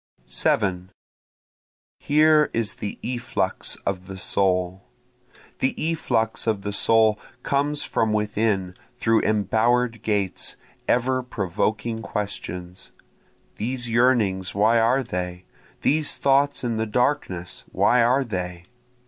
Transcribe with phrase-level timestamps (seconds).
[0.25, 0.89] 7
[1.99, 4.87] Here is the efflux of the soul,
[5.59, 10.55] The efflux of the soul comes from within through embower'd gates,
[10.87, 12.91] ever provoking questions,
[13.57, 15.45] These yearnings why are they?
[15.83, 18.65] these thoughts in the darkness why are they?